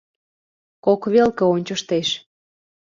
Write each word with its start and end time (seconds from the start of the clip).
Кок 0.85 1.01
велке 1.13 1.43
ончыштеш. 1.53 2.09